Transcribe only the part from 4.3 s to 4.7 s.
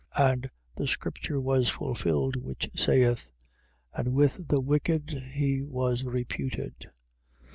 the